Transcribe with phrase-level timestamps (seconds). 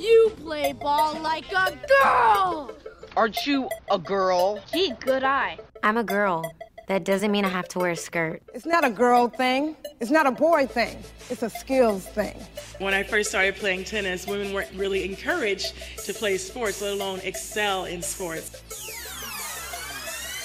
[0.00, 2.72] You play ball like a girl!
[3.18, 4.58] Aren't you a girl?
[4.72, 5.58] Gee, good eye.
[5.82, 6.50] I'm a girl.
[6.88, 8.42] That doesn't mean I have to wear a skirt.
[8.54, 9.76] It's not a girl thing.
[10.00, 10.96] It's not a boy thing.
[11.28, 12.34] It's a skills thing.
[12.78, 15.74] When I first started playing tennis, women weren't really encouraged
[16.06, 18.62] to play sports, let alone excel in sports.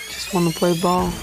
[0.10, 1.14] Just want to play ball.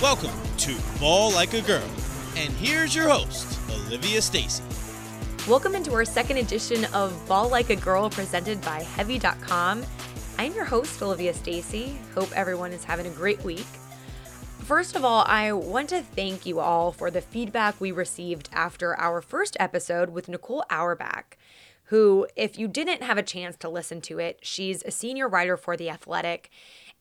[0.00, 1.90] Welcome to Ball Like a Girl.
[2.36, 4.62] And here's your host, Olivia Stacy.
[5.48, 9.84] Welcome into our second edition of Ball Like a Girl presented by Heavy.com.
[10.38, 11.98] I'm your host, Olivia Stacy.
[12.14, 13.66] Hope everyone is having a great week.
[14.60, 18.96] First of all, I want to thank you all for the feedback we received after
[18.96, 21.36] our first episode with Nicole Auerbach,
[21.86, 25.56] who, if you didn't have a chance to listen to it, she's a senior writer
[25.56, 26.52] for The Athletic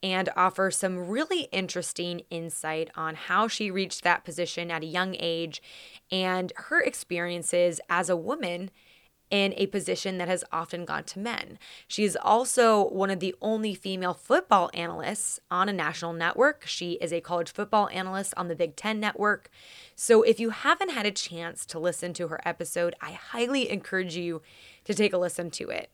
[0.04, 5.16] and offer some really interesting insight on how she reached that position at a young
[5.20, 5.62] age
[6.12, 8.72] and her experiences as a woman
[9.32, 11.58] in a position that has often gone to men.
[11.88, 16.64] She is also one of the only female football analysts on a national network.
[16.68, 19.50] She is a college football analyst on the Big Ten network.
[19.96, 24.18] So if you haven't had a chance to listen to her episode, I highly encourage
[24.18, 24.42] you
[24.84, 25.90] to take a listen to it.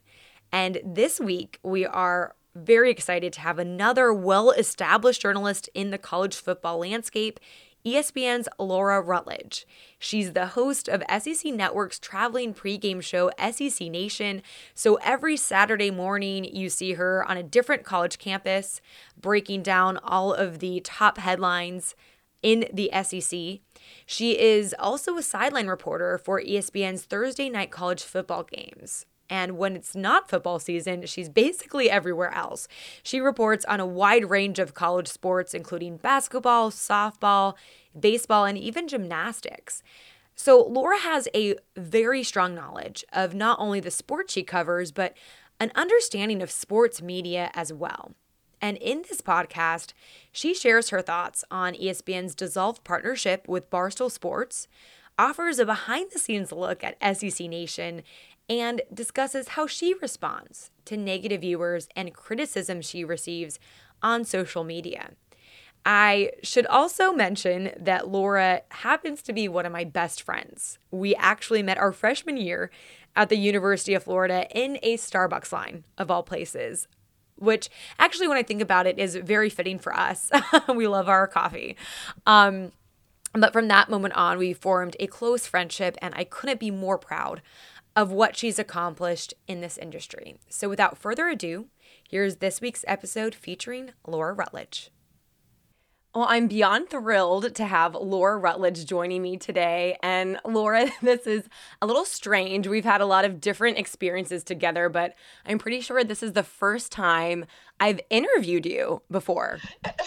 [0.51, 2.33] And this week, we are
[2.65, 7.39] very excited to have another well established journalist in the college football landscape.
[7.85, 9.65] ESPN's Laura Rutledge.
[9.97, 14.41] She's the host of SEC Network's traveling pregame show, SEC Nation.
[14.73, 18.81] So every Saturday morning, you see her on a different college campus
[19.19, 21.95] breaking down all of the top headlines
[22.43, 23.61] in the SEC.
[24.05, 29.05] She is also a sideline reporter for ESPN's Thursday night college football games.
[29.29, 32.67] And when it's not football season, she's basically everywhere else.
[33.03, 37.55] She reports on a wide range of college sports, including basketball, softball,
[37.99, 39.83] baseball, and even gymnastics.
[40.35, 45.17] So, Laura has a very strong knowledge of not only the sport she covers, but
[45.59, 48.13] an understanding of sports media as well.
[48.61, 49.93] And in this podcast,
[50.31, 54.67] she shares her thoughts on ESPN's dissolved partnership with Barstool Sports,
[55.17, 58.03] offers a behind the scenes look at SEC Nation,
[58.49, 63.59] and discusses how she responds to negative viewers and criticism she receives
[64.01, 65.11] on social media.
[65.85, 70.79] I should also mention that Laura happens to be one of my best friends.
[70.91, 72.71] We actually met our freshman year
[73.15, 76.87] at the University of Florida in a Starbucks line, of all places,
[77.37, 77.69] which
[77.99, 80.29] actually, when I think about it, is very fitting for us.
[80.75, 81.77] we love our coffee.
[82.25, 82.73] Um,
[83.33, 86.97] but from that moment on, we formed a close friendship, and I couldn't be more
[86.97, 87.41] proud
[87.97, 90.37] of what she's accomplished in this industry.
[90.47, 91.65] So, without further ado,
[92.07, 94.91] here's this week's episode featuring Laura Rutledge.
[96.13, 99.97] Well, I'm beyond thrilled to have Laura Rutledge joining me today.
[100.03, 101.49] And Laura, this is
[101.81, 102.67] a little strange.
[102.67, 106.43] We've had a lot of different experiences together, but I'm pretty sure this is the
[106.43, 107.45] first time
[107.79, 109.59] I've interviewed you before.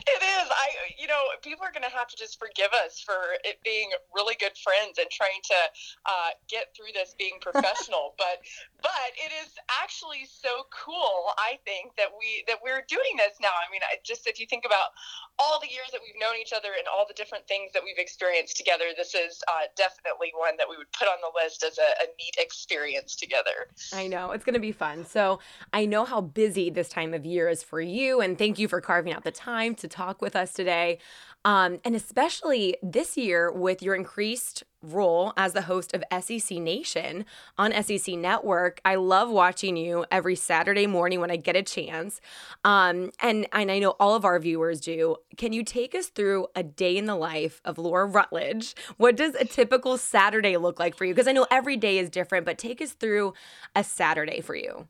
[0.00, 0.48] It is.
[0.50, 3.88] I, you know, people are going to have to just forgive us for it being
[4.12, 5.60] really good friends and trying to
[6.04, 8.14] uh, get through this being professional.
[8.18, 8.44] but,
[8.82, 11.32] but it is actually so cool.
[11.38, 13.52] I think that we that we're doing this now.
[13.56, 14.92] I mean, I, just if you think about
[15.38, 17.98] all the years that we've known each other and all the different things that we've
[17.98, 21.78] experienced together, this is uh, definitely one that we would put on the list as
[21.78, 23.72] a, a neat experience together.
[23.92, 25.04] I know it's going to be fun.
[25.06, 25.40] So
[25.72, 28.20] I know how busy this time time of year is for you.
[28.20, 30.98] And thank you for carving out the time to talk with us today.
[31.46, 37.24] Um, and especially this year with your increased role as the host of SEC Nation
[37.56, 38.82] on SEC Network.
[38.84, 42.20] I love watching you every Saturday morning when I get a chance.
[42.64, 45.16] Um, and, and I know all of our viewers do.
[45.38, 48.74] Can you take us through a day in the life of Laura Rutledge?
[48.98, 51.14] What does a typical Saturday look like for you?
[51.14, 53.32] Because I know every day is different, but take us through
[53.74, 54.86] a Saturday for you.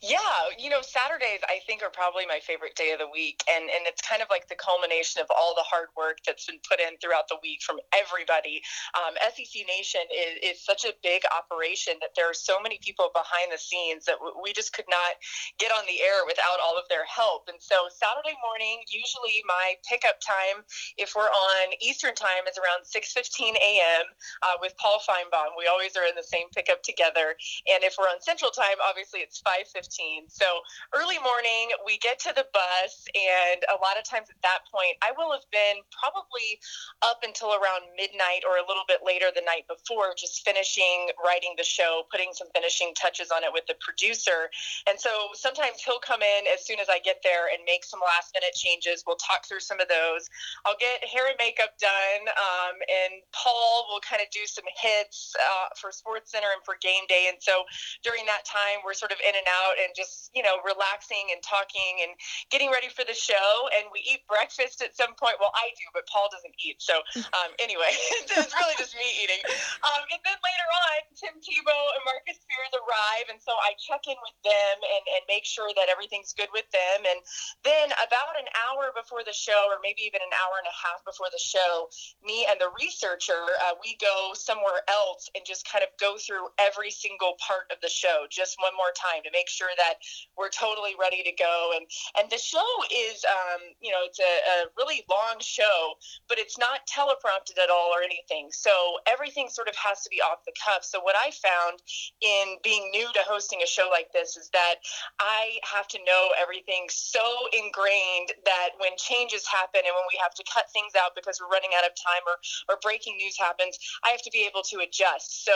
[0.00, 3.66] Yeah, you know, Saturdays I think are probably my favorite day of the week, and
[3.66, 6.78] and it's kind of like the culmination of all the hard work that's been put
[6.78, 8.62] in throughout the week from everybody.
[8.94, 13.10] Um, SEC Nation is, is such a big operation that there are so many people
[13.10, 15.18] behind the scenes that we just could not
[15.58, 17.50] get on the air without all of their help.
[17.50, 20.62] And so Saturday morning, usually my pickup time,
[20.94, 24.06] if we're on Eastern time, is around 6:15 a.m.
[24.46, 25.58] Uh, with Paul Finebaum.
[25.58, 27.34] We always are in the same pickup together,
[27.66, 30.30] and if we're on Central time, obviously it's 5 5:15.
[30.30, 30.46] So
[30.94, 34.96] early morning, we get to the bus, and a lot of times at that point,
[35.02, 36.60] I will have been probably
[37.02, 41.54] up until around midnight or a little bit later the night before, just finishing writing
[41.56, 44.50] the show, putting some finishing touches on it with the producer.
[44.86, 48.00] And so sometimes he'll come in as soon as I get there and make some
[48.00, 49.02] last minute changes.
[49.06, 50.30] We'll talk through some of those.
[50.64, 55.34] I'll get hair and makeup done, um, and Paul will kind of do some hits
[55.34, 57.26] uh, for Sports Center and for game day.
[57.28, 57.64] And so
[58.02, 61.40] during that time, we're sort of in and out and just, you know, relaxing and
[61.40, 62.12] talking and
[62.52, 63.48] getting ready for the show.
[63.76, 65.40] And we eat breakfast at some point.
[65.40, 66.78] Well, I do, but Paul doesn't eat.
[66.84, 67.90] So um, anyway,
[68.36, 69.40] it's really just me eating.
[69.84, 73.26] Um, and then later on, Tim Tebow and Marcus Spears arrive.
[73.32, 76.68] And so I check in with them and, and make sure that everything's good with
[76.74, 77.08] them.
[77.08, 77.18] And
[77.64, 81.00] then about an hour before the show, or maybe even an hour and a half
[81.06, 81.88] before the show,
[82.20, 86.50] me and the researcher, uh, we go somewhere else and just kind of go through
[86.58, 90.02] every single part of the show just one more time to make sure that
[90.36, 91.70] we're totally ready to go.
[91.76, 91.86] And
[92.18, 95.94] and the show is, um, you know, it's a, a really long show,
[96.28, 98.48] but it's not teleprompted at all or anything.
[98.50, 100.82] So everything sort of has to be off the cuff.
[100.82, 101.78] So what I found
[102.20, 104.82] in being new to hosting a show like this is that
[105.20, 110.34] I have to know everything so ingrained that when changes happen and when we have
[110.34, 112.40] to cut things out because we're running out of time or,
[112.72, 115.44] or breaking news happens, I have to be able to adjust.
[115.44, 115.52] So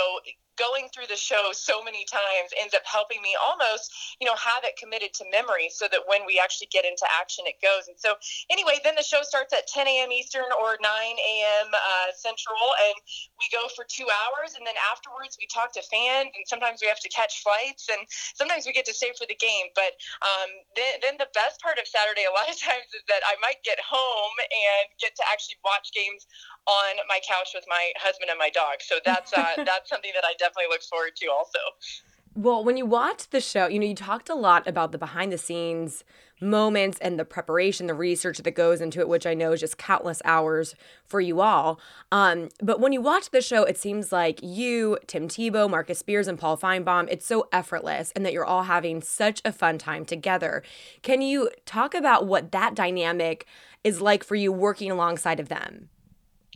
[0.58, 3.71] going through the show so many times ends up helping me almost,
[4.20, 7.44] you know, have it committed to memory so that when we actually get into action,
[7.46, 7.88] it goes.
[7.88, 8.14] And so,
[8.50, 10.12] anyway, then the show starts at 10 a.m.
[10.12, 11.68] Eastern or 9 a.m.
[11.72, 12.96] Uh, Central, and
[13.38, 14.54] we go for two hours.
[14.56, 18.00] And then afterwards, we talk to fans, and sometimes we have to catch flights, and
[18.34, 19.72] sometimes we get to stay for the game.
[19.74, 23.22] But um, then, then the best part of Saturday, a lot of times, is that
[23.26, 26.26] I might get home and get to actually watch games
[26.66, 28.80] on my couch with my husband and my dog.
[28.80, 31.62] So that's uh, that's something that I definitely look forward to also.
[32.34, 35.32] Well, when you watch the show, you know, you talked a lot about the behind
[35.32, 36.02] the scenes
[36.40, 39.76] moments and the preparation, the research that goes into it, which I know is just
[39.76, 40.74] countless hours
[41.04, 41.78] for you all.
[42.10, 46.26] Um, but when you watch the show, it seems like you, Tim Tebow, Marcus Spears,
[46.26, 50.04] and Paul Finebaum, it's so effortless and that you're all having such a fun time
[50.04, 50.62] together.
[51.02, 53.46] Can you talk about what that dynamic
[53.84, 55.90] is like for you working alongside of them?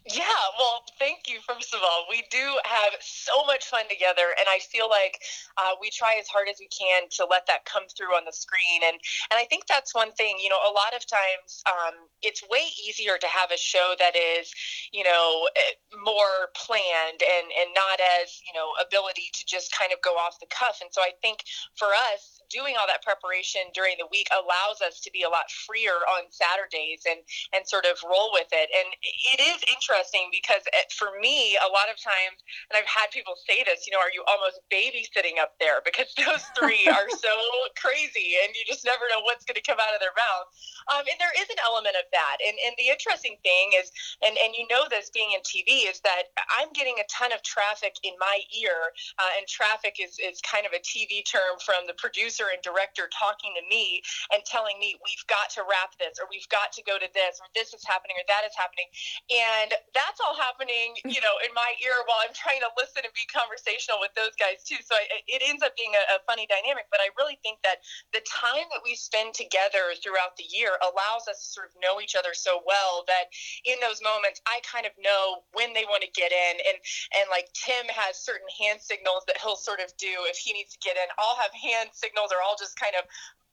[0.07, 0.23] Yeah,
[0.57, 2.07] well, thank you, first of all.
[2.09, 5.19] We do have so much fun together, and I feel like
[5.59, 8.33] uh, we try as hard as we can to let that come through on the
[8.33, 8.87] screen.
[8.87, 8.95] And,
[9.31, 12.71] and I think that's one thing, you know, a lot of times um, it's way
[12.87, 14.51] easier to have a show that is,
[14.93, 19.91] you know, eh, more planned and, and not as, you know, ability to just kind
[19.93, 20.79] of go off the cuff.
[20.83, 21.43] And so I think
[21.75, 25.49] for us, doing all that preparation during the week allows us to be a lot
[25.51, 27.21] freer on Saturdays and
[27.55, 28.69] and sort of roll with it.
[28.73, 28.89] And
[29.33, 32.39] it is interesting because it, for me, a lot of times,
[32.71, 36.11] and I've had people say this, you know, are you almost babysitting up there because
[36.21, 37.35] those three are so
[37.79, 40.49] crazy and you just never know what's going to come out of their mouth.
[40.93, 42.39] Um, and there is an element of that.
[42.43, 43.91] And and the interesting thing is,
[44.23, 47.43] and and you know this being in TV is that I'm getting a ton of
[47.43, 51.87] traffic in my ear, uh, and traffic is is kind of a TV term from
[51.87, 54.03] the producer producer and director talking to me
[54.33, 57.41] and telling me we've got to wrap this or we've got to go to this
[57.41, 58.89] or this is happening or that is happening.
[59.33, 63.15] And that's all happening you know in my ear while i'm trying to listen and
[63.17, 64.77] be conversational with those guys too.
[64.85, 67.81] So I, it ends up being a, a funny dynamic but i really think that
[68.13, 72.03] the time that we spend together throughout the year allows us to sort of know
[72.03, 73.31] each other so well that
[73.65, 76.55] in those moments i kind of know when they want to get in.
[76.67, 76.77] And
[77.17, 80.75] and like tim has certain hand signals that he'll sort of do if he needs
[80.75, 81.07] to get in.
[81.17, 83.05] I'll have hand signals are all just kind of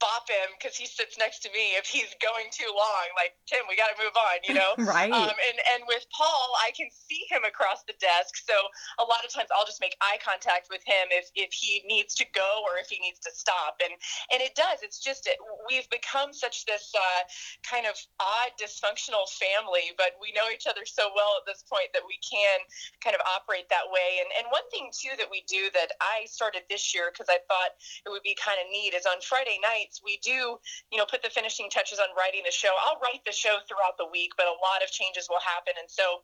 [0.03, 3.07] bop him because he sits next to me if he's going too long.
[3.15, 4.75] Like Tim, we got to move on, you know.
[4.91, 5.07] right.
[5.07, 8.51] Um, and and with Paul, I can see him across the desk, so
[8.99, 12.11] a lot of times I'll just make eye contact with him if if he needs
[12.19, 13.79] to go or if he needs to stop.
[13.79, 13.95] And
[14.35, 14.83] and it does.
[14.83, 15.39] It's just it,
[15.71, 17.21] we've become such this uh,
[17.63, 21.95] kind of odd dysfunctional family, but we know each other so well at this point
[21.95, 22.59] that we can
[22.99, 24.19] kind of operate that way.
[24.19, 27.39] And and one thing too that we do that I started this year because I
[27.47, 29.63] thought it would be kind of neat is on Friday
[30.01, 30.57] we do,
[30.91, 32.71] you know, put the finishing touches on writing the show.
[32.87, 35.73] I'll write the show throughout the week, but a lot of changes will happen.
[35.77, 36.23] And so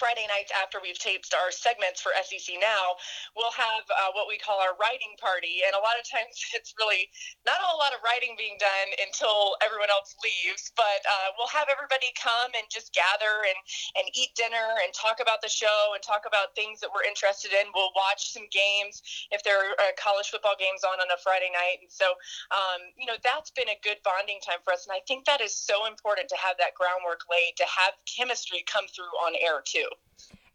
[0.00, 2.96] Friday nights after we've taped our segments for SEC Now,
[3.36, 5.60] we'll have uh, what we call our writing party.
[5.60, 7.12] And a lot of times it's really
[7.44, 11.68] not a lot of writing being done until everyone else leaves, but uh, we'll have
[11.68, 13.60] everybody come and just gather and,
[14.00, 17.52] and eat dinner and talk about the show and talk about things that we're interested
[17.52, 17.68] in.
[17.76, 21.52] We'll watch some games if there are uh, college football games on on a Friday
[21.52, 21.84] night.
[21.84, 22.16] And so,
[22.56, 24.88] um, you know, that's been a good bonding time for us.
[24.88, 28.64] And I think that is so important to have that groundwork laid, to have chemistry
[28.64, 29.88] come through on air too.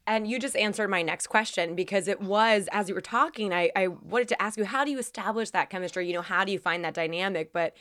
[0.08, 3.72] And you just answered my next question because it was, as you were talking, I,
[3.76, 6.06] I wanted to ask you, how do you establish that chemistry?
[6.08, 7.52] You know, how do you find that dynamic?
[7.52, 7.76] But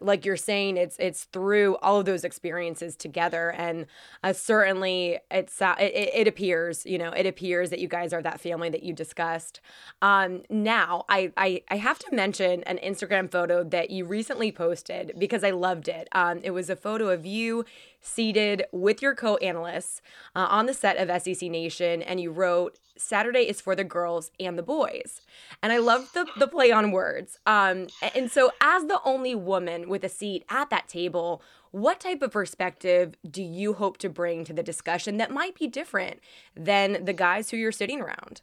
[0.00, 3.50] like you're saying it's it's through all of those experiences together.
[3.50, 3.86] And
[4.22, 8.22] uh, certainly it's uh, it, it appears you know it appears that you guys are
[8.22, 9.60] that family that you discussed.
[10.02, 15.12] Um now I, I i have to mention an instagram photo that you recently posted
[15.18, 16.08] because i loved it.
[16.12, 17.64] Um it was a photo of you
[18.00, 20.00] seated with your co-analysts
[20.34, 24.30] uh, on the set of sec nation and you wrote Saturday is for the girls
[24.38, 25.20] and the boys.
[25.62, 27.38] And I love the, the play on words.
[27.46, 32.22] Um, and so, as the only woman with a seat at that table, what type
[32.22, 36.20] of perspective do you hope to bring to the discussion that might be different
[36.56, 38.40] than the guys who you're sitting around?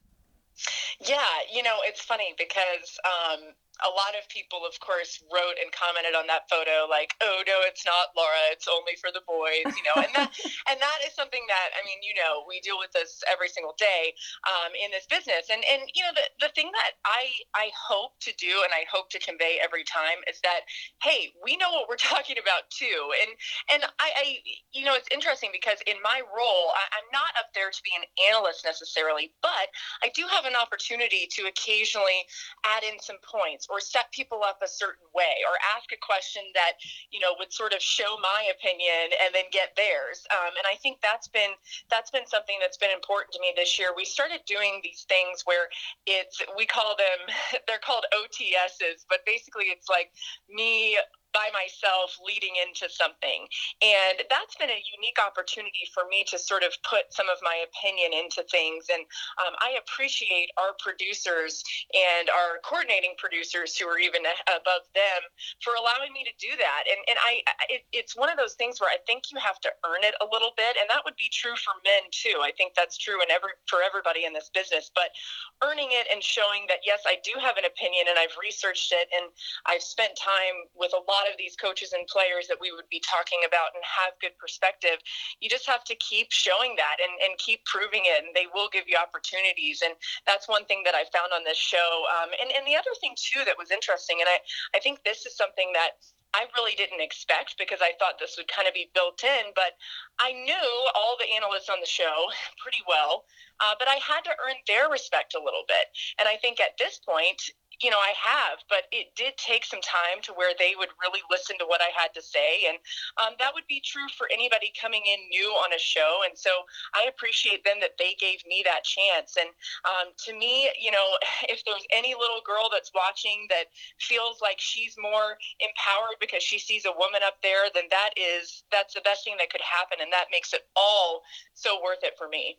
[1.05, 1.17] Yeah,
[1.53, 3.39] you know, it's funny because um,
[3.84, 7.60] a lot of people, of course, wrote and commented on that photo like, "Oh no,
[7.67, 8.51] it's not Laura.
[8.55, 10.00] It's only for the boys," you know.
[10.00, 10.32] And that
[10.72, 13.75] and that is something that I mean, you know, we deal with this every single
[13.75, 14.15] day
[14.48, 15.51] um, in this business.
[15.51, 18.88] And and you know, the the thing that I I hope to do and I
[18.88, 20.63] hope to convey every time is that
[21.03, 23.12] hey, we know what we're talking about too.
[23.20, 23.32] And
[23.75, 24.25] and I, I
[24.72, 27.91] you know, it's interesting because in my role, I, I'm not up there to be
[28.00, 29.67] an analyst necessarily, but
[30.03, 32.24] I do have an opportunity to occasionally
[32.63, 36.43] add in some points or set people up a certain way or ask a question
[36.53, 36.74] that
[37.12, 40.25] you know would sort of show my opinion and then get theirs.
[40.31, 41.51] Um, and i think that's been
[41.89, 43.89] that's been something that's been important to me this year.
[43.95, 45.67] We started doing these things where
[46.05, 47.34] it's we call them
[47.67, 50.12] they're called ots's but basically it's like
[50.50, 50.98] me
[51.35, 53.43] by myself leading into something.
[53.83, 57.67] And that's been a unique opportunity for me to sort of put some of my
[57.67, 58.87] opinion into things.
[58.87, 59.03] And
[59.43, 61.59] um, I appreciate our producers
[61.91, 65.21] and our coordinating producers who are even above them
[65.59, 66.87] for allowing me to do that.
[66.87, 69.71] And, and I, it, it's one of those things where I think you have to
[69.83, 70.79] earn it a little bit.
[70.79, 72.39] And that would be true for men too.
[72.39, 75.11] I think that's true in every, for everybody in this business, but
[75.59, 79.11] earning it and showing that, yes, I do have an opinion and I've researched it
[79.11, 79.27] and
[79.67, 82.86] I've spent time with a lot lot of these coaches and players that we would
[82.94, 85.01] be talking about and have good perspective.
[85.41, 88.70] You just have to keep showing that and, and keep proving it, and they will
[88.70, 89.82] give you opportunities.
[89.82, 89.98] And
[90.29, 92.05] that's one thing that I found on this show.
[92.22, 94.38] Um, and, and the other thing, too, that was interesting, and I,
[94.77, 95.98] I think this is something that
[96.36, 99.79] I really didn't expect because I thought this would kind of be built in, but
[100.20, 102.27] I knew all the analysts on the show
[102.60, 103.24] pretty well,
[103.63, 105.88] uh, but I had to earn their respect a little bit.
[106.20, 107.39] And I think at this point,
[107.82, 111.22] you know, I have, but it did take some time to where they would really
[111.29, 112.67] listen to what I had to say.
[112.67, 112.77] And
[113.20, 116.22] um, that would be true for anybody coming in new on a show.
[116.27, 116.51] And so
[116.94, 119.36] I appreciate them that they gave me that chance.
[119.36, 119.50] And
[119.84, 121.17] um, to me, you know,
[121.51, 126.60] if there's any little girl that's watching that feels like she's more empowered because she
[126.60, 130.00] sees a woman up there, then that is, that's the best thing that could happen.
[130.01, 131.22] And that makes it all
[131.53, 132.58] so worth it for me.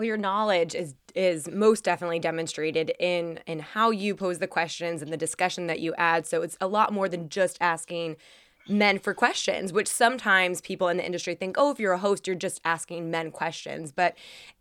[0.00, 5.02] Well, your knowledge is is most definitely demonstrated in in how you pose the questions
[5.02, 6.26] and the discussion that you add.
[6.26, 8.16] So it's a lot more than just asking
[8.70, 12.26] men for questions, which sometimes people in the industry think, oh, if you're a host,
[12.26, 13.92] you're just asking men questions.
[13.92, 14.16] But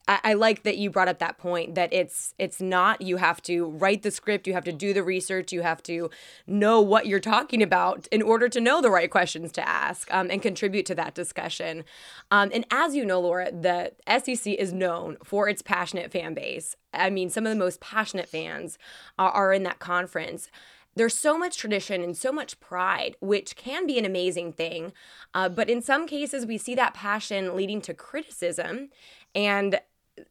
[0.07, 3.01] I, I, like that you brought up that point that it's it's not.
[3.01, 6.09] You have to write the script, you have to do the research, you have to
[6.47, 10.31] know what you're talking about in order to know the right questions to ask um,
[10.31, 11.83] and contribute to that discussion.
[12.31, 16.75] Um, and as you know, Laura, the SEC is known for its passionate fan base.
[16.91, 18.79] I mean, some of the most passionate fans
[19.19, 20.49] are, are in that conference
[20.95, 24.91] there's so much tradition and so much pride, which can be an amazing thing.
[25.33, 28.89] Uh, but in some cases, we see that passion leading to criticism
[29.35, 29.79] and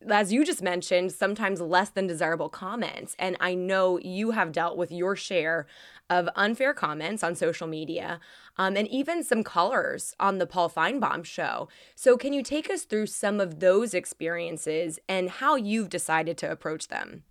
[0.09, 3.17] as you just mentioned, sometimes less than desirable comments.
[3.19, 5.67] And I know you have dealt with your share
[6.11, 8.21] of unfair comments on social media
[8.57, 11.69] um, and even some callers on the Paul Finebaum show.
[11.95, 16.51] So, can you take us through some of those experiences and how you've decided to
[16.51, 17.25] approach them?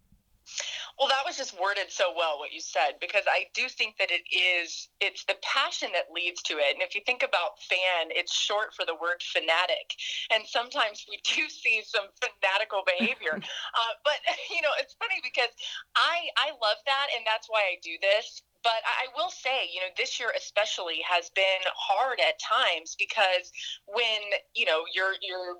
[0.97, 4.09] Well, that was just worded so well what you said because I do think that
[4.09, 6.73] it is it's the passion that leads to it.
[6.73, 9.93] And if you think about fan, it's short for the word fanatic,
[10.33, 13.37] and sometimes we do see some fanatical behavior.
[13.77, 14.17] uh, but
[14.49, 15.53] you know, it's funny because
[15.95, 19.79] I I love that, and that's why I do this but I will say, you
[19.79, 23.51] know, this year especially has been hard at times because
[23.85, 24.19] when
[24.55, 25.55] you know you're you're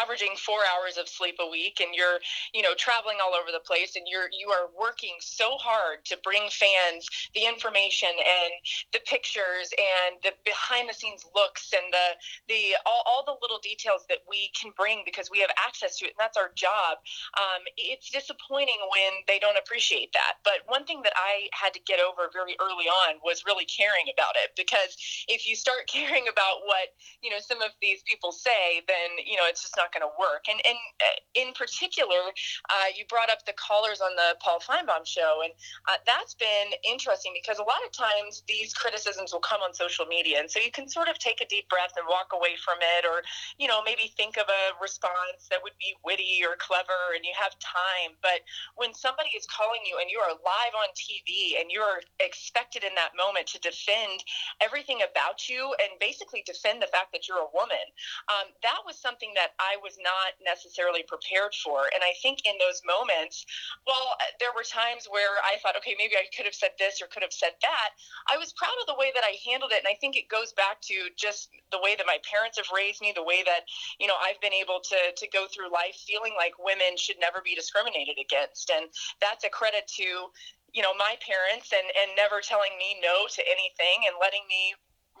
[0.00, 2.18] averaging four hours of sleep a week and you're
[2.52, 6.18] you know traveling all over the place and you're you are working so hard to
[6.22, 8.52] bring fans the information and
[8.92, 12.08] the pictures and the behind the scenes looks and the
[12.48, 16.06] the all, all the little details that we can bring because we have access to
[16.06, 16.98] it and that's our job.
[17.38, 21.80] Um, it's disappointing when they don't appreciate that but one thing that i had to
[21.86, 24.96] get over very early on was really caring about it because
[25.28, 29.36] if you start caring about what you know some of these people say then you
[29.36, 30.50] know it's just not going to work.
[30.50, 32.34] And and uh, in particular,
[32.74, 35.54] uh, you brought up the callers on the Paul Finebaum show, and
[35.86, 40.10] uh, that's been interesting because a lot of times these criticisms will come on social
[40.10, 42.82] media, and so you can sort of take a deep breath and walk away from
[42.82, 43.22] it, or
[43.62, 47.32] you know, maybe think of a response that would be witty or clever, and you
[47.38, 48.18] have time.
[48.18, 48.42] But
[48.74, 52.90] when somebody is calling you and you are live on TV and you're expected in
[52.98, 54.26] that moment to defend
[54.58, 57.84] everything about you and basically defend the fact that you're a woman,
[58.32, 61.90] um, that was something that I was not necessarily prepared for.
[61.92, 63.44] And I think in those moments,
[63.86, 67.06] well, there were times where I thought, okay, maybe I could have said this or
[67.06, 67.88] could have said that.
[68.30, 69.82] I was proud of the way that I handled it.
[69.84, 73.02] And I think it goes back to just the way that my parents have raised
[73.02, 73.66] me, the way that,
[73.98, 77.42] you know, I've been able to, to go through life feeling like women should never
[77.42, 78.70] be discriminated against.
[78.70, 80.30] And that's a credit to,
[80.74, 84.74] you know, my parents and, and never telling me no to anything and letting me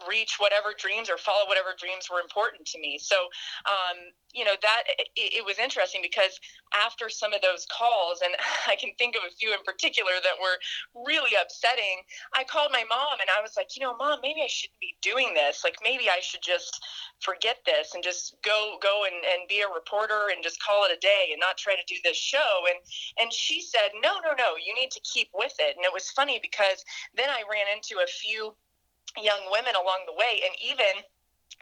[0.08, 2.98] reach whatever dreams or follow whatever dreams were important to me.
[2.98, 3.16] So,
[3.66, 4.82] um, you know, that
[5.14, 6.38] it, it, was interesting because
[6.74, 8.34] after some of those calls, and
[8.66, 10.58] I can think of a few in particular that were
[11.06, 12.02] really upsetting,
[12.34, 14.98] I called my mom and I was like, you know, mom, maybe I shouldn't be
[15.00, 15.62] doing this.
[15.62, 16.74] Like, maybe I should just
[17.22, 20.90] forget this and just go, go and, and be a reporter and just call it
[20.90, 22.66] a day and not try to do this show.
[22.66, 22.78] And,
[23.22, 25.76] and she said, no, no, no, you need to keep with it.
[25.78, 26.82] And it was funny because
[27.14, 28.56] then I ran into a few
[29.22, 31.02] young women along the way and even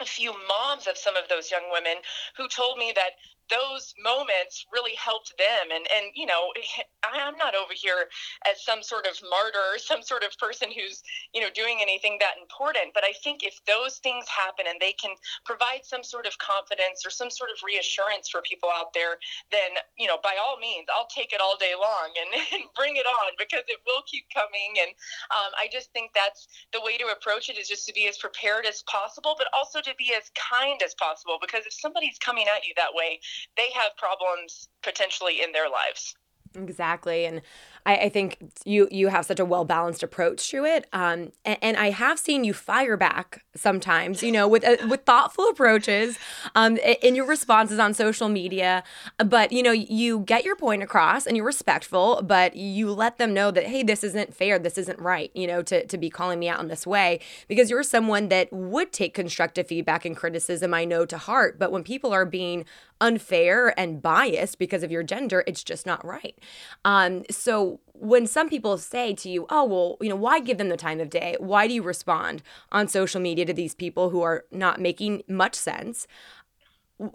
[0.00, 1.97] a few moms of some of those young women
[2.37, 3.12] who told me that
[3.52, 5.68] those moments really helped them.
[5.71, 6.52] And and you know
[7.04, 8.09] i'm not over here
[8.49, 11.02] as some sort of martyr or some sort of person who's
[11.35, 12.94] you know doing anything that important.
[12.94, 15.12] But i think if those things happen and they can
[15.44, 19.18] provide some sort of confidence or some sort of reassurance for people out there
[19.50, 22.97] then you know by all means i'll take it all day long and, and bring
[22.97, 24.80] it on because it will keep coming.
[24.80, 24.90] And
[25.35, 28.16] um, i just think that's the way to approach it is just to be as
[28.16, 32.47] prepared as possible but also to be as kind as possible because if somebody's coming
[32.49, 33.21] at you that way
[33.56, 36.14] they have problems potentially in their lives.
[36.54, 37.25] Exactly.
[37.25, 37.40] And
[37.84, 41.58] I, I, think you you have such a well balanced approach to it, um, and,
[41.62, 46.16] and, I have seen you fire back sometimes, you know, with uh, with thoughtful approaches,
[46.54, 48.84] um, in your responses on social media.
[49.18, 53.34] But you know, you get your point across, and you're respectful, but you let them
[53.34, 56.38] know that hey, this isn't fair, this isn't right, you know, to to be calling
[56.38, 57.18] me out in this way
[57.49, 60.72] because you're someone that would take constructive feedback and criticism.
[60.72, 62.64] I know to heart, but when people are being
[63.02, 66.38] unfair and biased because of your gender, it's just not right.
[66.85, 70.68] Um, so when some people say to you, oh, well, you know, why give them
[70.68, 71.37] the time of day?
[71.38, 75.57] Why do you respond on social media to these people who are not making much
[75.57, 76.07] sense?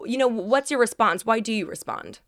[0.06, 1.26] You know, what's your response?
[1.26, 2.20] Why do you respond?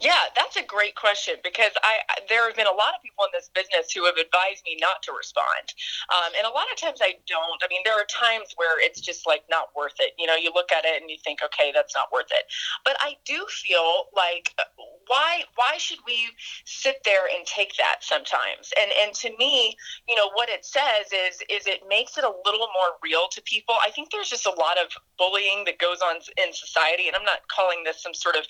[0.00, 3.32] Yeah, that's a great question because I there have been a lot of people in
[3.32, 5.74] this business who have advised me not to respond,
[6.14, 7.60] um, and a lot of times I don't.
[7.62, 10.12] I mean, there are times where it's just like not worth it.
[10.18, 12.44] You know, you look at it and you think, okay, that's not worth it.
[12.84, 14.64] But I do feel like uh,
[15.06, 16.28] why why should we
[16.64, 18.72] sit there and take that sometimes?
[18.80, 19.76] And and to me,
[20.08, 23.42] you know, what it says is is it makes it a little more real to
[23.42, 23.76] people.
[23.84, 27.24] I think there's just a lot of bullying that goes on in society, and I'm
[27.24, 28.44] not calling this some sort of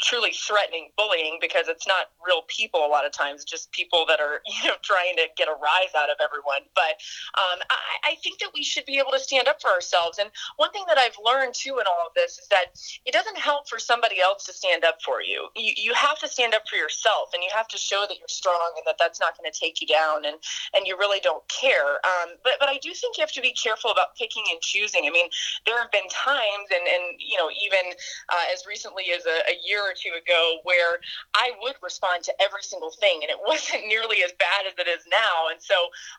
[0.00, 4.20] truly threatening bullying because it's not real people a lot of times, just people that
[4.20, 6.62] are you know trying to get a rise out of everyone.
[6.74, 7.02] But
[7.34, 10.18] um, I, I think that we should be able to stand up for ourselves.
[10.18, 13.38] And one thing that I've learned too in all of this is that it doesn't
[13.38, 15.48] help for somebody else to stand up for you.
[15.56, 18.30] You, you have to stand up for yourself, and you have to show that you're
[18.30, 20.38] strong and that that's not going to take you down, and
[20.74, 21.98] and you really don't care.
[22.06, 25.02] Um, but but I do think you have to be careful about picking and choosing.
[25.06, 25.26] I mean,
[25.66, 27.90] there have been times, and and you know even
[28.30, 31.00] uh, as recently as a, a year or two ago where
[31.34, 34.88] I would respond to every single thing, and it wasn't nearly as bad as it
[34.88, 35.48] is now.
[35.50, 35.74] And so,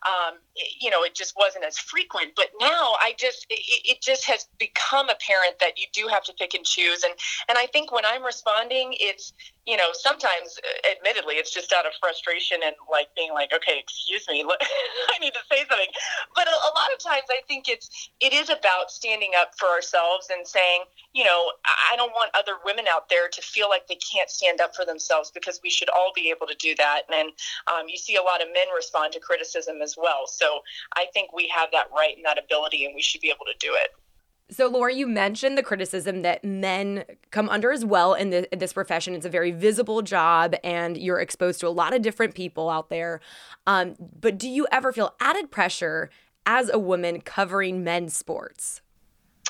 [0.05, 2.33] um, it, you know, it just wasn't as frequent.
[2.35, 6.33] But now, I just it, it just has become apparent that you do have to
[6.33, 7.03] pick and choose.
[7.03, 7.13] And
[7.49, 9.33] and I think when I'm responding, it's
[9.65, 13.79] you know, sometimes, uh, admittedly, it's just out of frustration and like being like, okay,
[13.79, 14.45] excuse me,
[15.15, 15.89] I need to say something.
[16.95, 21.25] Of times, I think it's it is about standing up for ourselves and saying, you
[21.25, 21.51] know,
[21.91, 24.85] I don't want other women out there to feel like they can't stand up for
[24.85, 27.01] themselves because we should all be able to do that.
[27.13, 27.31] And
[27.67, 30.23] um, you see a lot of men respond to criticism as well.
[30.25, 30.61] So
[30.95, 33.57] I think we have that right and that ability, and we should be able to
[33.59, 33.89] do it.
[34.51, 38.59] So, Laura, you mentioned the criticism that men come under as well in, the, in,
[38.59, 39.15] this profession.
[39.15, 42.89] It's a very visible job, and you're exposed to a lot of different people out
[42.89, 43.21] there.
[43.65, 46.11] Um, but do you ever feel added pressure
[46.45, 48.81] as a woman covering men's sports?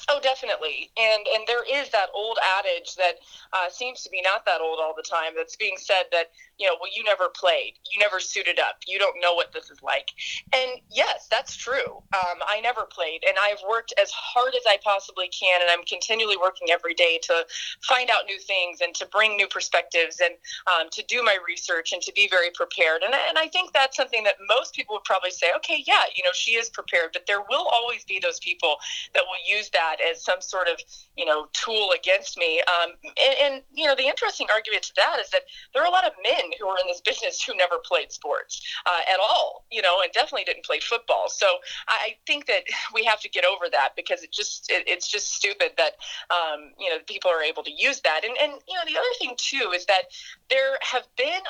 [0.08, 0.91] Oh, definitely.
[0.97, 3.15] And and there is that old adage that
[3.53, 5.34] uh, seems to be not that old all the time.
[5.36, 9.00] That's being said that you know, well, you never played, you never suited up, you
[9.00, 10.10] don't know what this is like.
[10.54, 12.02] And yes, that's true.
[12.13, 15.84] Um, I never played, and I've worked as hard as I possibly can, and I'm
[15.86, 17.46] continually working every day to
[17.82, 20.36] find out new things and to bring new perspectives and
[20.72, 23.04] um, to do my research and to be very prepared.
[23.04, 26.24] And and I think that's something that most people would probably say, okay, yeah, you
[26.24, 28.78] know, she is prepared, but there will always be those people
[29.13, 30.80] that will use that as some sort of
[31.18, 32.62] you know tool against me.
[32.62, 35.41] Um, and, and you know the interesting argument to that is that
[35.74, 38.62] there are a lot of men who are in this business who never played sports
[38.86, 41.29] uh, at all, you know, and definitely didn't play football.
[41.29, 41.45] So
[41.88, 45.34] I think that we have to get over that because it just it, it's just
[45.34, 45.93] stupid that
[46.29, 48.21] um, you know people are able to use that.
[48.23, 50.03] And and you know the other thing too is that
[50.49, 51.41] there have been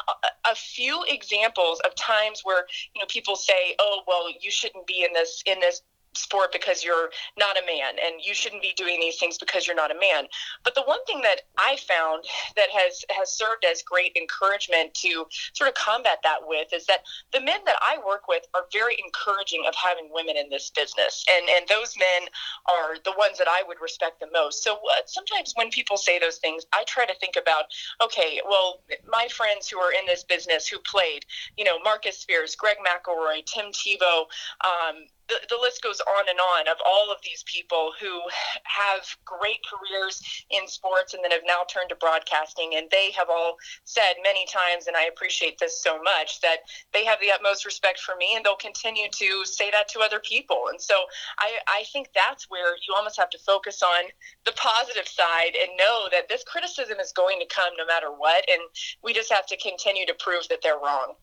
[0.46, 4.88] a, a few examples of times where you know people say, oh well, you shouldn't
[4.88, 5.82] be in this in this
[6.18, 9.76] sport because you're not a man and you shouldn't be doing these things because you're
[9.76, 10.26] not a man.
[10.64, 12.24] But the one thing that i found
[12.56, 17.00] that has has served as great encouragement to sort of combat that with is that
[17.32, 21.26] the men that i work with are very encouraging of having women in this business
[21.32, 22.28] and and those men
[22.70, 24.64] are the ones that i would respect the most.
[24.64, 27.66] So uh, sometimes when people say those things i try to think about
[28.04, 31.26] okay well my friends who are in this business who played
[31.58, 34.26] you know marcus spears greg mcelroy tim tebow
[34.64, 38.22] um, the, the list goes on and on of all of these people who
[38.64, 42.74] have great careers in sports and then have now turned to broadcasting.
[42.76, 47.06] And they have all said many times, and I appreciate this so much, that they
[47.06, 50.70] have the utmost respect for me and they'll continue to say that to other people.
[50.70, 50.96] And so
[51.40, 54.10] I, I think that's where you almost have to focus on
[54.46, 58.46] the positive side and know that this criticism is going to come no matter what.
[58.50, 58.62] And
[59.04, 61.16] we just have to continue to prove that they're wrong.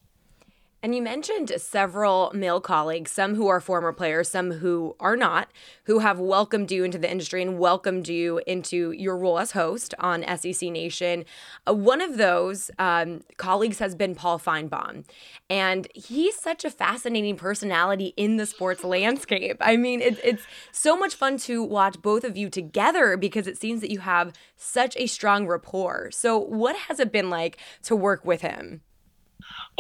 [0.85, 5.49] And you mentioned several male colleagues, some who are former players, some who are not,
[5.85, 9.95] who have welcomed you into the industry and welcomed you into your role as host
[10.01, 11.25] on SEC Nation.
[11.69, 15.05] Uh, one of those um, colleagues has been Paul Finebaum.
[15.49, 19.59] And he's such a fascinating personality in the sports landscape.
[19.61, 20.43] I mean, it, it's
[20.73, 24.33] so much fun to watch both of you together because it seems that you have
[24.57, 26.11] such a strong rapport.
[26.11, 28.81] So, what has it been like to work with him?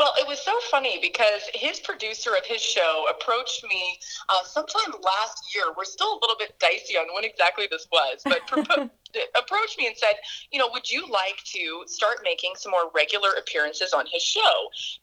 [0.03, 5.01] Well, it was so funny because his producer of his show approached me uh, sometime
[5.01, 5.67] last year.
[5.77, 8.91] We're still a little bit dicey on when exactly this was, but propo-
[9.39, 10.15] approached me and said,
[10.51, 14.55] you know, would you like to start making some more regular appearances on his show?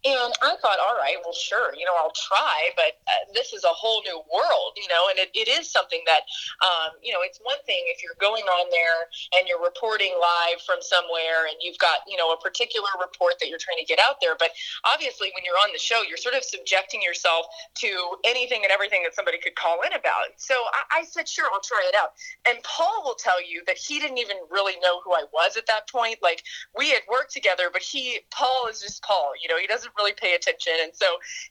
[0.06, 3.64] And I thought, all right, well, sure, you know, I'll try, but uh, this is
[3.64, 6.26] a whole new world, you know, and it, it is something that,
[6.64, 10.62] um, you know, it's one thing if you're going on there and you're reporting live
[10.66, 14.00] from somewhere and you've got, you know, a particular report that you're trying to get
[14.00, 14.34] out there.
[14.38, 14.52] But
[14.86, 17.46] obviously, when you're on the show, you're sort of subjecting yourself
[17.86, 17.90] to
[18.26, 20.34] anything and everything that somebody could call in about.
[20.38, 22.18] So I, I said, sure, I'll try it out.
[22.48, 25.68] And Paul will tell you that he didn't even really know who I was at
[25.68, 26.18] that point.
[26.22, 26.44] Like
[26.78, 30.14] we had worked together, but he, Paul is just Paul, you know, he doesn't really
[30.14, 30.74] pay attention.
[30.82, 31.06] And so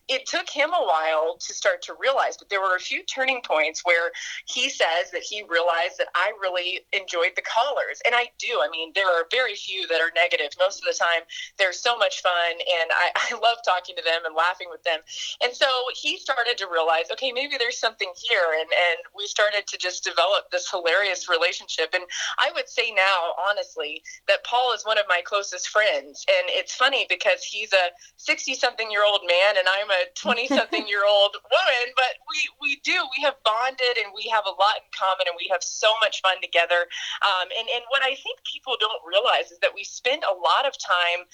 [0.09, 3.41] it took him a while to start to realize, but there were a few turning
[3.43, 4.11] points where
[4.47, 8.01] he says that he realized that I really enjoyed the callers.
[8.07, 8.61] And I do.
[8.63, 10.51] I mean, there are very few that are negative.
[10.59, 11.23] Most of the time,
[11.59, 12.53] they're so much fun.
[12.53, 15.01] And I, I love talking to them and laughing with them.
[15.43, 18.57] And so he started to realize, okay, maybe there's something here.
[18.59, 21.95] And, and we started to just develop this hilarious relationship.
[21.95, 22.05] And
[22.39, 26.25] I would say now, honestly, that Paul is one of my closest friends.
[26.29, 30.49] And it's funny because he's a 60 something year old man and I'm a 20
[30.49, 34.55] something year old woman, but we, we do, we have bonded and we have a
[34.55, 36.87] lot in common and we have so much fun together.
[37.23, 40.67] Um, and, and what I think people don't realize is that we spend a lot
[40.67, 41.27] of time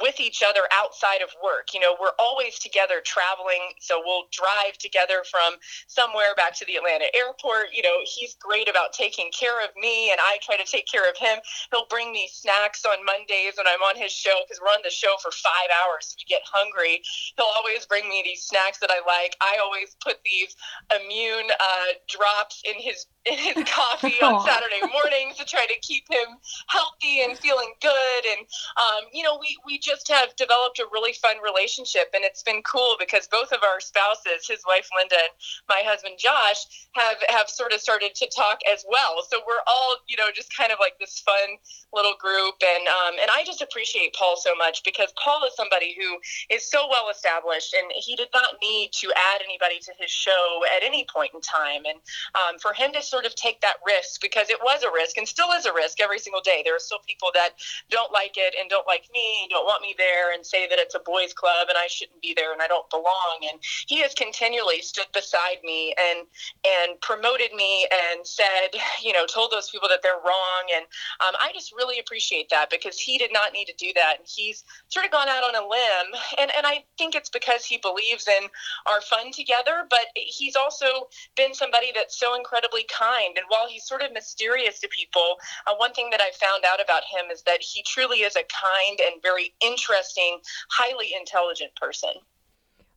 [0.00, 1.74] with each other outside of work.
[1.74, 3.76] You know, we're always together traveling.
[3.80, 7.76] So we'll drive together from somewhere back to the Atlanta airport.
[7.76, 11.08] You know, he's great about taking care of me and I try to take care
[11.08, 11.38] of him.
[11.70, 14.90] He'll bring me snacks on Mondays when I'm on his show because we're on the
[14.90, 16.08] show for five hours.
[16.08, 17.02] So we get hungry.
[17.36, 19.36] He'll always bring me these snacks that I like.
[19.40, 20.56] I always put these
[20.88, 26.04] immune uh, drops in his in his coffee on Saturday mornings to try to keep
[26.10, 28.22] him healthy and feeling good.
[28.36, 28.46] And
[28.80, 32.62] um, you know, we we just have developed a really fun relationship, and it's been
[32.62, 35.34] cool because both of our spouses, his wife Linda and
[35.68, 39.26] my husband Josh, have have sort of started to talk as well.
[39.28, 41.58] So we're all you know just kind of like this fun
[41.92, 45.94] little group, and um, and I just appreciate Paul so much because Paul is somebody
[45.98, 46.18] who
[46.54, 50.62] is so well established, and he did not need to add anybody to his show
[50.76, 51.98] at any point in time, and
[52.38, 55.26] um, for him to sort of take that risk because it was a risk and
[55.26, 56.62] still is a risk every single day.
[56.64, 57.58] There are still people that
[57.90, 60.94] don't like it and don't like me, don't want me there and say that it's
[60.94, 63.48] a boys' club and I shouldn't be there and I don't belong.
[63.50, 66.28] And he has continually stood beside me and
[66.60, 70.64] and promoted me and said, you know, told those people that they're wrong.
[70.76, 70.84] And
[71.24, 74.20] um, I just really appreciate that because he did not need to do that.
[74.20, 76.08] And he's sort of gone out on a limb.
[76.38, 78.48] And and I think it's because he believes in
[78.86, 83.36] our fun together, but he's also been somebody that's so incredibly kind.
[83.36, 86.82] And while he's sort of mysterious to people, uh, one thing that I found out
[86.82, 90.38] about him is that he truly is a kind and very interesting,
[90.70, 92.10] highly intelligent person.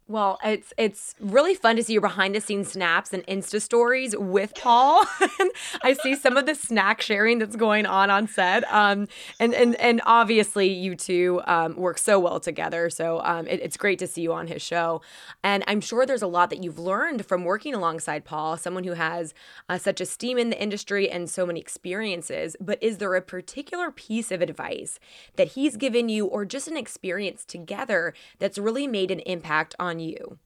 [0.08, 4.16] Well, it's it's really fun to see your behind the scenes snaps and Insta stories
[4.16, 5.04] with Paul.
[5.82, 9.08] I see some of the snack sharing that's going on on set, um,
[9.40, 12.92] and and and obviously you two um, work so well together.
[12.92, 15.02] So um, it, it's great to see you on his show,
[15.44, 18.94] and I'm sure there's a lot that you've learned from working alongside Paul, someone who
[18.94, 19.34] has
[19.70, 22.56] uh, such esteem in the industry and so many experiences.
[22.62, 25.00] But is there a particular piece of advice
[25.36, 29.95] that he's given you, or just an experience together that's really made an impact on
[29.96, 30.38] on you?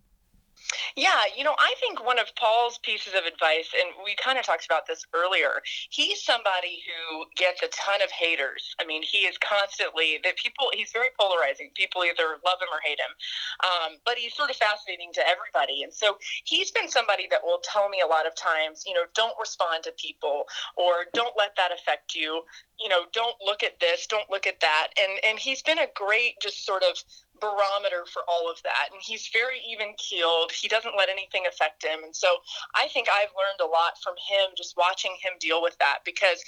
[0.96, 4.46] Yeah, you know, I think one of Paul's pieces of advice, and we kind of
[4.46, 8.76] talked about this earlier, he's somebody who gets a ton of haters.
[8.80, 10.70] I mean, he is constantly that people.
[10.74, 11.72] He's very polarizing.
[11.76, 13.14] People either love him or hate him,
[13.64, 15.84] um, but he's sort of fascinating to everybody.
[15.84, 19.08] And so he's been somebody that will tell me a lot of times, you know,
[19.16, 20.44] don't respond to people
[20.76, 22.44] or don't let that affect you.
[22.80, 24.88] You know, don't look at this, don't look at that.
[25.02, 27.00] And and he's been a great, just sort of
[27.39, 28.91] barometer for all of that.
[28.91, 30.52] And he's very even keeled.
[30.52, 32.04] He doesn't let anything affect him.
[32.04, 32.28] And so
[32.75, 36.43] I think I've learned a lot from him just watching him deal with that because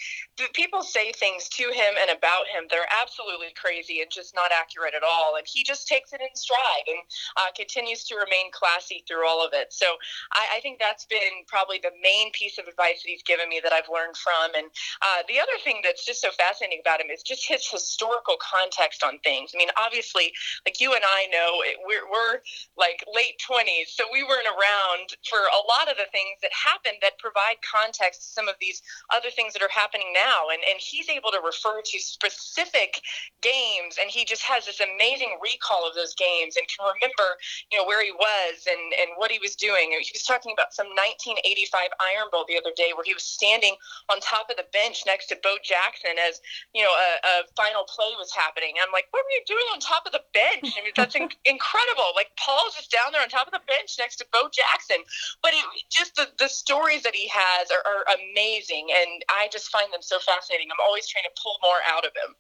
[0.54, 4.52] people say things to him and about him that are absolutely crazy and just not
[4.52, 5.36] accurate at all.
[5.38, 7.02] And he just takes it in stride and
[7.38, 9.72] uh, continues to remain classy through all of it.
[9.72, 9.86] So
[10.34, 13.60] I, I, think that's been probably the main piece of advice that he's given me
[13.64, 14.54] that I've learned from.
[14.56, 14.68] And
[15.02, 19.04] uh, the other thing that's just so fascinating about him is just his historical context
[19.04, 19.52] on things.
[19.54, 20.34] I mean, obviously,
[20.66, 22.42] like you and I know it, we're, we're
[22.74, 26.98] like late 20s, so we weren't around for a lot of the things that happened
[27.06, 28.82] that provide context to some of these
[29.14, 30.50] other things that are happening now.
[30.50, 32.98] And, and he's able to refer to specific
[33.46, 37.38] games, and he just has this amazing recall of those games and can remember,
[37.70, 39.94] you know, where he was and, and what he was doing.
[39.94, 43.78] He was talking about some 1985 Iron Bowl the other day where he was standing
[44.10, 46.42] on top of the bench next to Bo Jackson as,
[46.74, 48.82] you know, a, a final play was happening.
[48.82, 50.71] I'm like, what were you doing on top of the bench?
[50.78, 52.12] I mean, that's in- incredible.
[52.16, 55.04] Like Paul's just down there on top of the bench next to Bo Jackson.
[55.42, 58.88] But it, just the, the stories that he has are, are amazing.
[58.92, 60.68] And I just find them so fascinating.
[60.72, 62.36] I'm always trying to pull more out of him.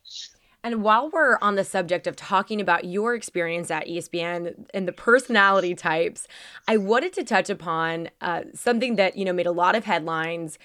[0.63, 4.91] And while we're on the subject of talking about your experience at ESPN and the
[4.91, 6.27] personality types,
[6.67, 10.59] I wanted to touch upon uh, something that you know made a lot of headlines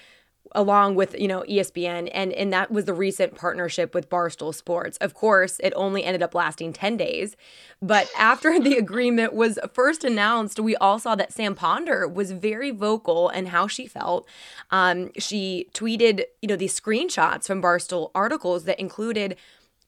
[0.53, 4.97] along with you know ESPN and and that was the recent partnership with Barstool Sports.
[4.97, 7.35] Of course, it only ended up lasting 10 days,
[7.81, 12.71] but after the agreement was first announced, we all saw that Sam Ponder was very
[12.71, 14.27] vocal in how she felt.
[14.71, 19.37] Um, she tweeted, you know, these screenshots from Barstool articles that included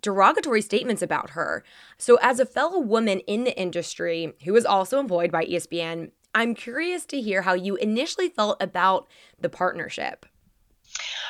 [0.02, 1.64] derogatory statements about her.
[1.98, 6.56] So as a fellow woman in the industry who is also employed by ESPN, I'm
[6.56, 9.08] curious to hear how you initially felt about
[9.40, 10.26] the partnership.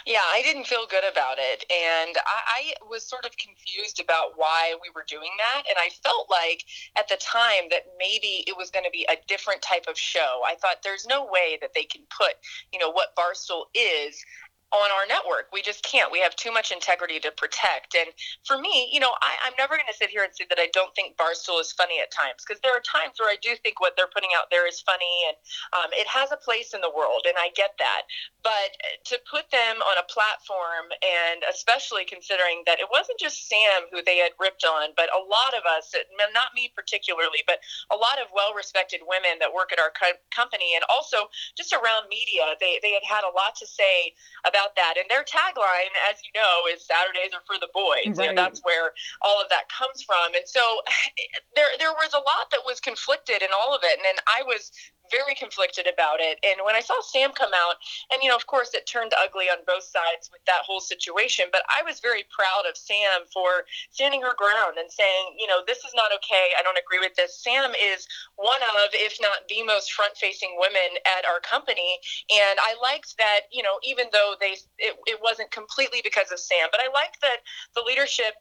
[0.05, 1.65] Yeah, I didn't feel good about it.
[1.69, 5.63] And I, I, was sort of confused about why we were doing that.
[5.69, 6.63] And I felt like
[6.97, 10.41] at the time that maybe it was going to be a different type of show.
[10.45, 12.33] I thought there's no way that they can put,
[12.73, 14.23] you know, what Barstool is
[14.71, 15.49] on our network.
[15.51, 16.12] We just can't.
[16.12, 17.95] We have too much integrity to protect.
[17.97, 18.13] And
[18.45, 20.69] for me, you know, I, am never going to sit here and say that I
[20.73, 23.82] don't think Barstool is funny at times because there are times where I do think
[23.82, 25.36] what they're putting out there is funny and
[25.73, 28.05] um, it has a place in the world, and I get that.
[28.43, 28.77] But
[29.10, 34.01] to put them on a platform, and especially considering that it wasn't just Sam who
[34.05, 35.93] they had ripped on, but a lot of us,
[36.34, 37.60] not me particularly, but
[37.91, 41.73] a lot of well respected women that work at our co- company and also just
[41.73, 44.13] around media, they, they had had a lot to say
[44.47, 45.00] about about that.
[45.00, 48.19] And their tagline, as you know, is Saturdays are for the boys.
[48.19, 48.30] Right.
[48.30, 48.91] You know, that's where
[49.24, 50.36] all of that comes from.
[50.36, 50.84] And so
[51.56, 53.95] there there was a lot that was conflicted in all of it.
[53.95, 54.72] And then I was
[55.12, 56.39] very conflicted about it.
[56.43, 57.76] And when I saw Sam come out,
[58.12, 61.45] and you know, of course, it turned ugly on both sides with that whole situation,
[61.52, 65.62] but I was very proud of Sam for standing her ground and saying, you know,
[65.65, 66.54] this is not okay.
[66.58, 67.38] I don't agree with this.
[67.38, 72.00] Sam is one of, if not the most front facing women at our company.
[72.30, 76.39] And I liked that, you know, even though they, it, it wasn't completely because of
[76.39, 77.43] Sam, but I liked that
[77.76, 78.36] the leadership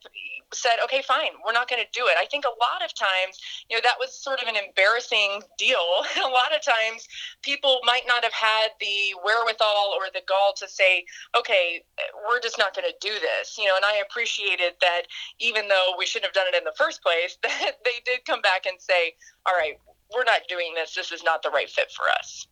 [0.53, 2.17] said, okay, fine, we're not going to do it.
[2.19, 5.85] I think a lot of times, you know, that was sort of an embarrassing deal.
[6.25, 7.07] a lot of of times
[7.43, 11.05] people might not have had the wherewithal or the gall to say,
[11.39, 11.83] okay,
[12.29, 13.77] we're just not going to do this, you know.
[13.77, 15.03] And I appreciated that
[15.39, 18.41] even though we shouldn't have done it in the first place, that they did come
[18.41, 19.15] back and say,
[19.47, 19.79] all right,
[20.15, 20.95] we're not doing this.
[20.95, 22.47] This is not the right fit for us.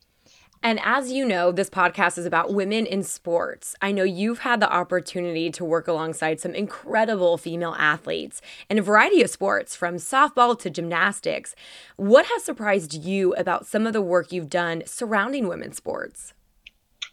[0.62, 3.74] And as you know, this podcast is about women in sports.
[3.80, 8.82] I know you've had the opportunity to work alongside some incredible female athletes in a
[8.82, 11.54] variety of sports, from softball to gymnastics.
[11.96, 16.32] What has surprised you about some of the work you've done surrounding women's sports?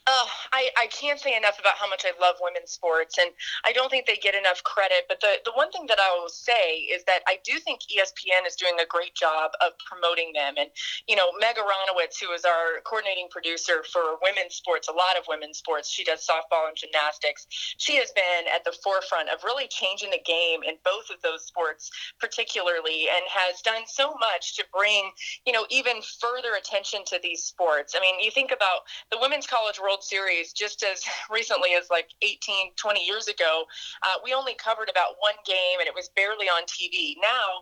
[0.06, 3.32] Oh, I, I can't say enough about how much I love women's sports, and
[3.64, 5.08] I don't think they get enough credit.
[5.08, 8.44] But the, the one thing that I will say is that I do think ESPN
[8.44, 10.56] is doing a great job of promoting them.
[10.60, 10.68] And,
[11.08, 15.24] you know, Meg Aronowitz, who is our coordinating producer for women's sports, a lot of
[15.32, 17.48] women's sports, she does softball and gymnastics.
[17.80, 21.48] She has been at the forefront of really changing the game in both of those
[21.48, 21.88] sports,
[22.20, 25.12] particularly, and has done so much to bring,
[25.48, 27.96] you know, even further attention to these sports.
[27.96, 31.90] I mean, you think about the Women's College World World Series just as recently as
[31.92, 33.66] like 18, 20 years ago,
[34.02, 37.14] uh, we only covered about one game and it was barely on TV.
[37.22, 37.62] Now,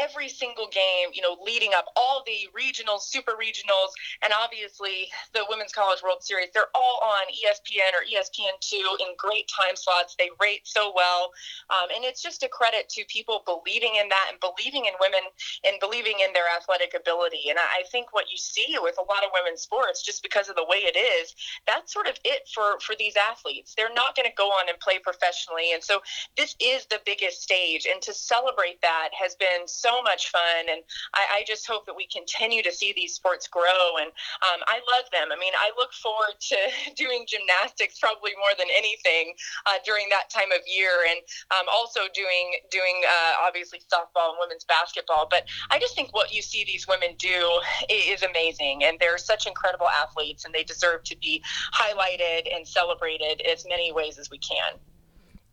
[0.00, 3.90] every single game, you know, leading up, all the regionals, super regionals,
[4.22, 9.48] and obviously the Women's College World Series, they're all on ESPN or ESPN2 in great
[9.48, 10.14] time slots.
[10.18, 11.32] They rate so well.
[11.70, 15.20] Um, and it's just a credit to people believing in that and believing in women
[15.64, 17.50] and believing in their athletic ability.
[17.50, 20.48] And I, I think what you see with a lot of women's sports, just because
[20.48, 21.34] of the way it is,
[21.66, 23.74] that's sort of it for, for these athletes.
[23.74, 25.72] They're not going to go on and play professionally.
[25.72, 26.00] And so
[26.36, 27.86] this is the biggest stage.
[27.90, 30.82] And to celebrate that has been so so much fun, and
[31.14, 33.96] I, I just hope that we continue to see these sports grow.
[34.00, 34.12] And
[34.44, 35.32] um, I love them.
[35.32, 36.58] I mean, I look forward to
[36.96, 39.32] doing gymnastics probably more than anything
[39.66, 41.20] uh, during that time of year, and
[41.56, 45.26] um, also doing doing uh, obviously softball and women's basketball.
[45.30, 47.48] But I just think what you see these women do
[47.88, 53.40] is amazing, and they're such incredible athletes, and they deserve to be highlighted and celebrated
[53.50, 54.76] as many ways as we can.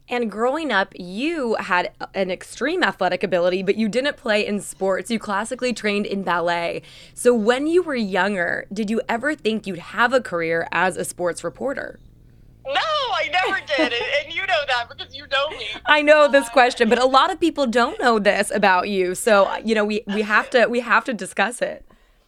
[0.08, 5.10] And growing up, you had an extreme athletic ability, but you didn't play in sports.
[5.10, 6.84] You classically trained in ballet.
[7.16, 11.06] So when you were younger, did you ever think you'd have a career as a
[11.06, 12.00] sports reporter?
[12.68, 13.94] No, I never did.
[13.94, 15.66] and, you know that because you know me.
[15.86, 19.16] I know this question, but a lot of people don't know this about you.
[19.16, 21.86] So, you know, we, we have to we have to discuss it.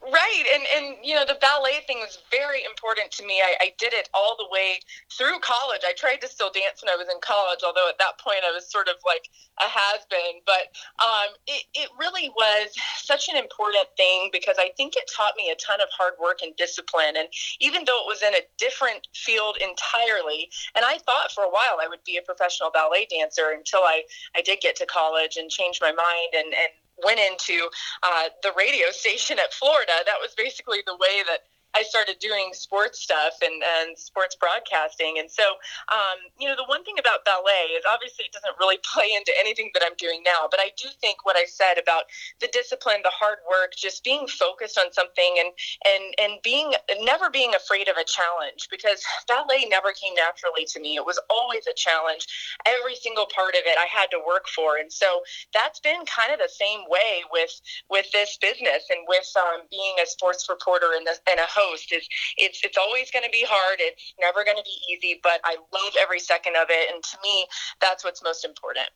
[0.07, 3.41] Right, and and you know the ballet thing was very important to me.
[3.43, 4.79] I, I did it all the way
[5.11, 5.81] through college.
[5.83, 8.55] I tried to still dance when I was in college, although at that point I
[8.55, 9.27] was sort of like
[9.59, 10.39] a has been.
[10.45, 10.71] But
[11.03, 15.51] um, it it really was such an important thing because I think it taught me
[15.51, 17.19] a ton of hard work and discipline.
[17.19, 17.27] And
[17.59, 21.83] even though it was in a different field entirely, and I thought for a while
[21.83, 24.03] I would be a professional ballet dancer until I
[24.37, 26.71] I did get to college and changed my mind and and
[27.03, 27.69] went into
[28.03, 31.39] uh, the radio station at Florida, that was basically the way that
[31.77, 35.21] I started doing sports stuff and, and sports broadcasting.
[35.21, 35.45] And so,
[35.93, 39.29] um, you know, the one thing about ballet is obviously it doesn't really play into
[39.37, 42.09] anything that I'm doing now, but I do think what I said about
[42.41, 45.53] the discipline, the hard work, just being focused on something and,
[45.85, 46.73] and, and being,
[47.05, 50.97] never being afraid of a challenge because ballet never came naturally to me.
[50.97, 52.25] It was always a challenge.
[52.65, 54.81] Every single part of it I had to work for.
[54.81, 55.21] And so
[55.53, 57.53] that's been kind of the same way with,
[57.93, 61.91] with this business and with um, being a sports reporter and, and a host host
[61.91, 63.79] is it's it's always going to be hard.
[63.79, 67.17] It's never going to be easy, but I love every second of it, and to
[67.23, 67.47] me,
[67.81, 68.89] that's what's most important.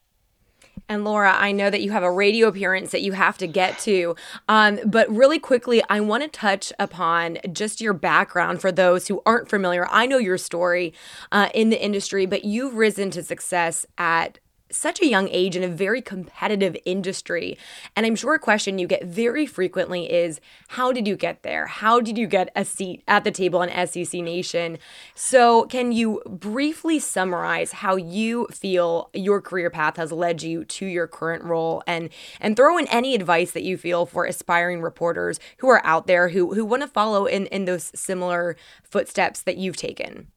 [0.92, 3.80] And Laura, I know that you have a radio appearance that you have to get
[3.80, 4.14] to.
[4.50, 9.22] Um, but really quickly, I want to touch upon just your background for those who
[9.26, 9.88] aren't familiar.
[9.90, 10.94] I know your story
[11.32, 14.40] uh, in the industry, but you've risen to success at
[14.72, 17.58] such a young age in a very competitive industry.
[17.96, 21.68] And I'm sure a question you get very frequently is how did you get there?
[21.68, 24.78] How did you get a seat at the table on SEC Nation?
[25.16, 30.86] So, can you briefly summarize how you feel your career path has led you to
[30.86, 35.40] your current role and and throw in any advice that you feel for aspiring reporters
[35.58, 39.58] who are out there who who want to follow in in those similar footsteps that
[39.58, 40.28] you've taken?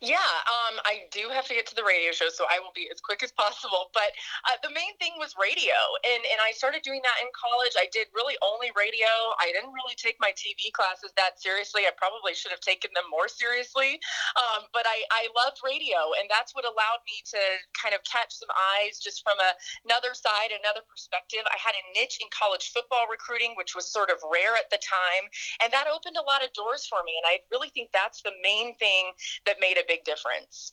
[0.00, 2.88] Yeah, um, I do have to get to the radio show, so I will be
[2.90, 3.92] as quick as possible.
[3.94, 4.16] But
[4.48, 7.76] uh, the main thing was radio, and and I started doing that in college.
[7.76, 9.06] I did really only radio.
[9.38, 11.84] I didn't really take my TV classes that seriously.
[11.84, 14.00] I probably should have taken them more seriously,
[14.40, 17.40] um, but I I loved radio, and that's what allowed me to
[17.76, 19.50] kind of catch some eyes just from a,
[19.84, 21.44] another side, another perspective.
[21.46, 24.80] I had a niche in college football recruiting, which was sort of rare at the
[24.80, 25.28] time,
[25.60, 27.14] and that opened a lot of doors for me.
[27.20, 29.12] And I really think that's the main thing
[29.44, 30.72] that made a big difference.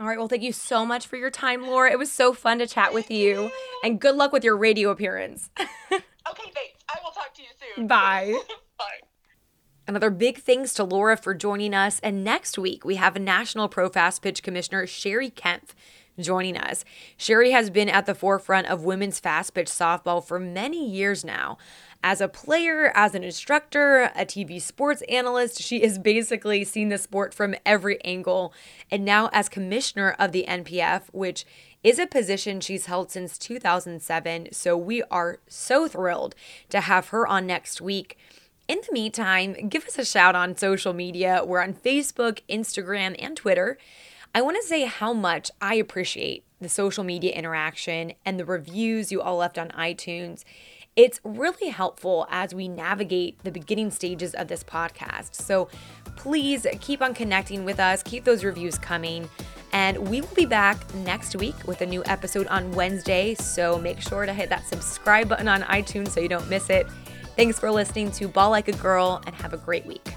[0.00, 0.18] All right.
[0.18, 1.90] Well, thank you so much for your time, Laura.
[1.90, 3.50] It was so fun to chat with you.
[3.84, 5.50] And good luck with your radio appearance.
[5.58, 6.82] okay, thanks.
[6.88, 7.86] I will talk to you soon.
[7.86, 8.36] Bye.
[8.78, 9.06] Bye.
[9.86, 12.00] Another big thanks to Laura for joining us.
[12.00, 15.74] And next week, we have National Pro Fast Pitch Commissioner Cheri Kempf
[16.18, 16.84] joining us.
[17.18, 21.58] Cheri has been at the forefront of women's fast pitch softball for many years now.
[22.06, 26.98] As a player, as an instructor, a TV sports analyst, she has basically seen the
[26.98, 28.52] sport from every angle.
[28.90, 31.46] And now, as commissioner of the NPF, which
[31.82, 34.48] is a position she's held since 2007.
[34.52, 36.34] So we are so thrilled
[36.68, 38.18] to have her on next week.
[38.68, 41.42] In the meantime, give us a shout on social media.
[41.42, 43.78] We're on Facebook, Instagram, and Twitter.
[44.34, 49.10] I want to say how much I appreciate the social media interaction and the reviews
[49.10, 50.44] you all left on iTunes.
[50.96, 55.34] It's really helpful as we navigate the beginning stages of this podcast.
[55.34, 55.68] So
[56.14, 59.28] please keep on connecting with us, keep those reviews coming.
[59.72, 63.34] And we will be back next week with a new episode on Wednesday.
[63.34, 66.86] So make sure to hit that subscribe button on iTunes so you don't miss it.
[67.34, 70.14] Thanks for listening to Ball Like a Girl and have a great week.